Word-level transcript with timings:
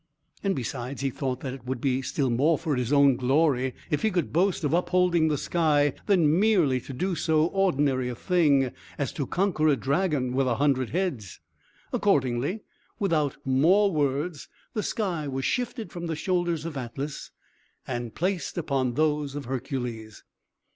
And, 0.43 0.55
besides, 0.55 1.03
he 1.03 1.11
thought 1.11 1.41
that 1.41 1.53
it 1.53 1.65
would 1.67 1.79
be 1.79 2.01
still 2.01 2.31
more 2.31 2.57
for 2.57 2.75
his 2.75 2.91
own 2.91 3.17
glory 3.17 3.75
if 3.91 4.01
he 4.01 4.09
could 4.09 4.33
boast 4.33 4.63
of 4.63 4.73
upholding 4.73 5.27
the 5.27 5.37
sky, 5.37 5.93
than 6.07 6.39
merely 6.39 6.81
to 6.81 6.91
do 6.91 7.13
so 7.13 7.45
ordinary 7.45 8.09
a 8.09 8.15
thing 8.15 8.71
as 8.97 9.13
to 9.13 9.27
conquer 9.27 9.67
a 9.67 9.75
dragon 9.75 10.33
with 10.33 10.47
a 10.47 10.55
hundred 10.55 10.89
heads. 10.89 11.39
Accordingly, 11.93 12.63
without 12.97 13.37
more 13.45 13.91
words, 13.91 14.47
the 14.73 14.81
sky 14.81 15.27
was 15.27 15.45
shifted 15.45 15.91
from 15.91 16.07
the 16.07 16.15
shoulders 16.15 16.65
of 16.65 16.75
Atlas 16.77 17.29
and 17.85 18.15
placed 18.15 18.57
upon 18.57 18.95
those 18.95 19.35
of 19.35 19.45
Hercules. 19.45 20.23